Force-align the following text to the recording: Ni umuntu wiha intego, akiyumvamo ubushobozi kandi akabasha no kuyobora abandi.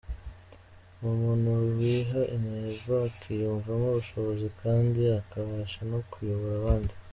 Ni 0.97 1.05
umuntu 1.13 1.49
wiha 1.75 2.21
intego, 2.35 2.89
akiyumvamo 3.07 3.87
ubushobozi 3.91 4.47
kandi 4.61 5.01
akabasha 5.19 5.79
no 5.91 5.99
kuyobora 6.11 6.53
abandi. 6.61 6.93